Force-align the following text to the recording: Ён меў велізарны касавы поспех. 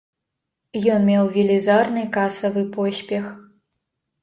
Ён 0.93 1.05
меў 1.09 1.29
велізарны 1.35 2.03
касавы 2.17 2.65
поспех. 2.81 3.25